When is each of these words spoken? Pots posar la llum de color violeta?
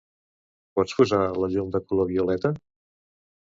Pots 0.79 0.95
posar 1.01 1.21
la 1.45 1.51
llum 1.53 1.71
de 1.77 1.85
color 1.93 2.11
violeta? 2.15 2.55